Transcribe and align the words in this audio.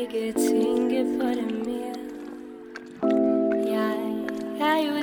ikke 0.00 0.32
tænke 0.32 1.04
på 1.20 1.26
det 1.28 1.66
mere. 1.66 1.94
Jeg 3.72 3.94
er 4.60 4.78
jo 4.86 4.97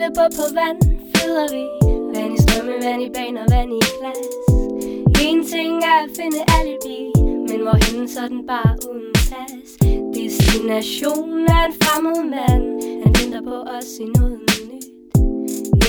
lille 0.00 0.14
båd 0.14 0.30
på 0.40 0.46
vand 0.58 0.80
flyder 1.12 1.46
vi. 1.54 1.64
Vand 2.14 2.34
i 2.34 2.42
strømme, 2.42 2.74
vand 2.84 3.02
i 3.02 3.10
baner, 3.16 3.44
vand 3.54 3.72
i 3.78 3.80
glas. 3.96 4.44
En 5.26 5.38
ting 5.52 5.74
er 5.92 5.98
at 6.04 6.10
finde 6.18 6.40
alibi 6.58 7.00
Men 7.48 7.60
hvorhen 7.64 8.08
så 8.08 8.22
den 8.28 8.46
bare 8.46 8.72
uden 8.90 9.12
tas 9.28 9.70
Destination 10.14 11.46
er 11.56 11.64
en 11.68 11.74
fremmed 11.82 12.20
mand. 12.34 12.64
Han 13.02 13.12
venter 13.20 13.42
på 13.50 13.56
os 13.76 13.90
i 14.04 14.04
noget 14.04 14.40
nyt. 14.68 14.86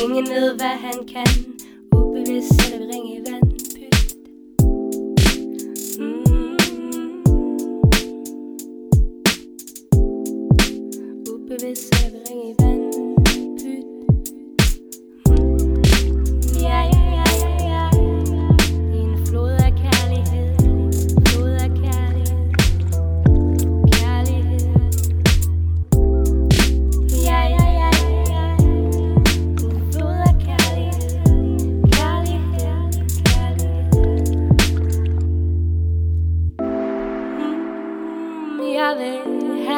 Ingen 0.04 0.26
ved 0.34 0.48
hvad 0.60 0.76
han 0.86 0.98
kan. 1.14 1.32
Ubevidst 1.96 2.50
sætter 2.62 2.78
vi 2.80 2.86
ring 2.94 3.06
i 3.16 3.20
vand. 3.28 3.48
Mm. 6.00 6.58
Ubevidst 11.34 11.84
sætter 11.84 12.10
vi 12.12 12.20
ring 12.30 12.42
i 12.50 12.54
vand. 12.60 13.11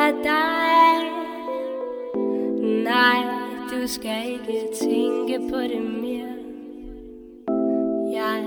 Af 0.07 0.13
dig. 0.23 0.95
Nej, 2.83 3.17
du 3.71 3.87
skal 3.87 4.31
ikke 4.31 4.59
tænke 4.81 5.39
på 5.49 5.57
det 5.57 5.81
mere. 5.81 6.33
Jeg 8.13 8.37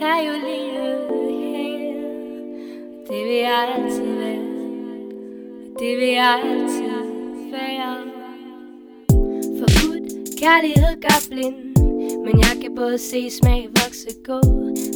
er 0.00 0.18
jo 0.26 0.32
lige 0.46 0.70
her. 0.70 0.98
Det 3.10 3.24
vil 3.26 3.36
jeg 3.36 3.74
altid 3.76 4.14
være. 4.14 4.44
Det 5.78 5.96
vil 5.98 6.08
jeg 6.08 6.40
altid 6.44 6.90
være. 7.50 7.96
Forbudt 9.58 10.40
kærlighed 10.40 11.00
gør 11.00 11.18
blind. 11.30 11.76
Men 12.24 12.38
jeg 12.38 12.62
kan 12.62 12.74
både 12.76 12.98
se 12.98 13.30
smag 13.30 13.68
vokse 13.68 14.08
gå. 14.24 14.38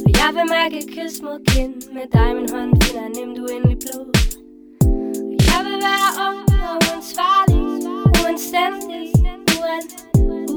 Og 0.05 0.11
jeg 0.21 0.29
vil 0.33 0.45
mærke 0.49 0.87
kys 0.87 1.21
mod 1.21 1.45
kind. 1.45 1.73
Med 1.93 2.07
dig 2.13 2.35
min 2.35 2.49
hånd 2.51 2.81
finder 2.81 3.07
nemt 3.19 3.39
uendelig 3.39 3.77
blå 3.79 4.12
er 5.95 6.09
ung 6.27 6.41
og 6.69 6.75
uansvarlig. 6.87 7.63
Uanstændig. 8.21 9.03
Uan, 9.59 9.83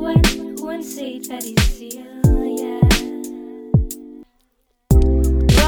uan, 0.02 0.22
uanset 0.62 1.22
hvad 1.28 1.40
de 1.46 1.54
siger. 1.62 2.06
Yeah. 2.62 2.86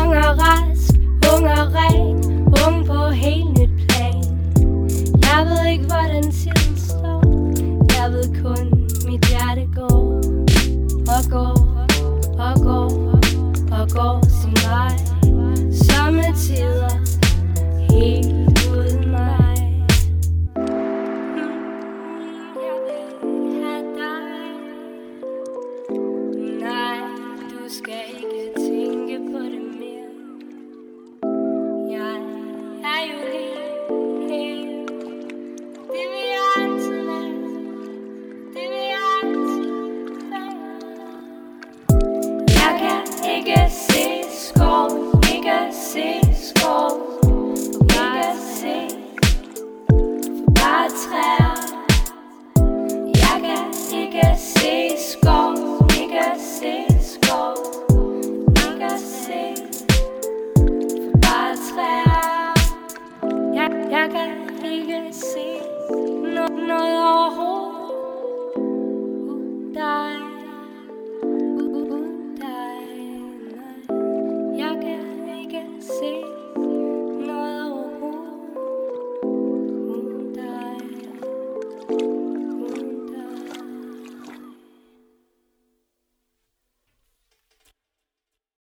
Ung 0.01 0.11
og 0.27 0.33
rask, 0.45 0.93
ung 1.33 1.45
og 1.59 1.67
ren, 1.79 2.17
ung 2.67 2.87
på 2.87 3.01
helt 3.25 3.51
nyt 3.59 3.75
plan. 3.89 4.23
Jeg 5.29 5.41
ved 5.49 5.63
ikke, 5.73 5.85
hvordan 5.85 6.23
tiden 6.33 6.77
står. 6.89 7.21
Jeg 7.99 8.07
ved 8.13 8.27
kun, 8.43 8.65
mit 9.11 9.25
hjerte 9.31 9.65
går 9.75 10.21
og 11.17 11.23
går 11.31 11.57
og 12.47 12.55
går 12.63 12.91
og 13.79 13.85
går 13.97 14.19
sin 14.41 14.57
vej. 14.71 14.97
Sommetider 15.73 16.78